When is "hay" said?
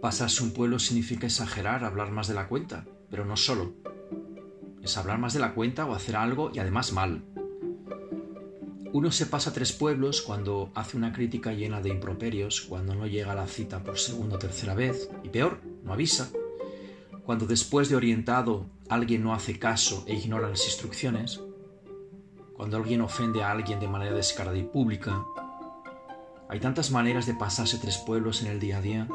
26.48-26.60